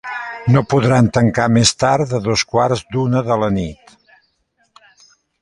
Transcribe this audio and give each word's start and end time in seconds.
No 0.53 0.61
podran 0.73 1.09
tancar 1.17 1.45
més 1.57 1.73
tard 1.83 2.15
de 2.15 2.21
dos 2.29 2.45
quarts 2.55 2.83
d’una 2.97 3.23
de 3.29 3.39
la 3.45 3.51
nit. 3.61 3.95